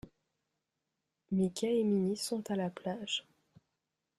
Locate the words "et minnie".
1.77-2.17